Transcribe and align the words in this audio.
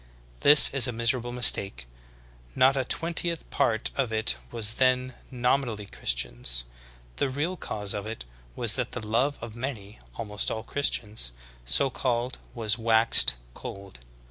This 0.39 0.71
is 0.71 0.87
a 0.87 0.91
miserable 0.91 1.31
mistake; 1.31 1.85
not 2.55 2.75
a 2.75 2.83
twen 2.83 3.13
tieth 3.13 3.47
part 3.51 3.91
of 3.95 4.11
it 4.11 4.35
was 4.51 4.73
then 4.73 5.13
nominally 5.29 5.85
Christians. 5.85 6.63
The 7.17 7.29
real 7.29 7.55
cause 7.55 7.93
of 7.93 8.07
it 8.07 8.25
was 8.55 8.77
that 8.77 8.93
the 8.93 9.05
love 9.07 9.37
of 9.41 9.55
many, 9.55 9.99
almost 10.15 10.49
all 10.49 10.63
Christians, 10.63 11.33
so 11.65 11.91
called, 11.91 12.39
was 12.55 12.79
waxed 12.79 13.35
cold. 13.53 13.99